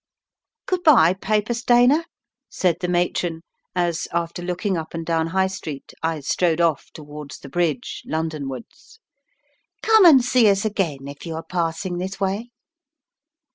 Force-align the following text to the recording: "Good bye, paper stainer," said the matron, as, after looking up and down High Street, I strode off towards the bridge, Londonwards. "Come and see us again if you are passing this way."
"Good 0.65 0.81
bye, 0.81 1.13
paper 1.13 1.53
stainer," 1.53 2.05
said 2.49 2.77
the 2.81 2.87
matron, 2.87 3.43
as, 3.75 4.07
after 4.11 4.41
looking 4.41 4.75
up 4.75 4.95
and 4.95 5.05
down 5.05 5.27
High 5.27 5.45
Street, 5.45 5.93
I 6.01 6.21
strode 6.21 6.59
off 6.59 6.87
towards 6.91 7.37
the 7.37 7.49
bridge, 7.49 8.01
Londonwards. 8.07 8.99
"Come 9.83 10.05
and 10.05 10.25
see 10.25 10.49
us 10.49 10.65
again 10.65 11.07
if 11.07 11.27
you 11.27 11.35
are 11.35 11.45
passing 11.47 11.99
this 11.99 12.19
way." 12.19 12.49